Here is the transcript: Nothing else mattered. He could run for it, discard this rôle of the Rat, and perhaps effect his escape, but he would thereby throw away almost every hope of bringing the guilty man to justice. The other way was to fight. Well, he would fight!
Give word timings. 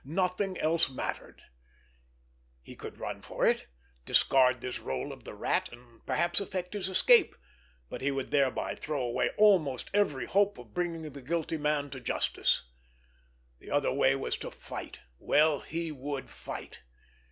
Nothing 0.03 0.57
else 0.57 0.89
mattered. 0.89 1.43
He 2.63 2.75
could 2.75 2.97
run 2.97 3.21
for 3.21 3.45
it, 3.45 3.67
discard 4.03 4.59
this 4.59 4.79
rôle 4.79 5.13
of 5.13 5.25
the 5.25 5.35
Rat, 5.35 5.69
and 5.71 6.03
perhaps 6.07 6.39
effect 6.39 6.73
his 6.73 6.89
escape, 6.89 7.35
but 7.87 8.01
he 8.01 8.09
would 8.09 8.31
thereby 8.31 8.73
throw 8.73 9.03
away 9.03 9.29
almost 9.37 9.91
every 9.93 10.25
hope 10.25 10.57
of 10.57 10.73
bringing 10.73 11.03
the 11.03 11.21
guilty 11.21 11.57
man 11.57 11.91
to 11.91 11.99
justice. 11.99 12.63
The 13.59 13.69
other 13.69 13.93
way 13.93 14.15
was 14.15 14.37
to 14.37 14.49
fight. 14.49 15.01
Well, 15.19 15.59
he 15.59 15.91
would 15.91 16.31
fight! 16.31 16.79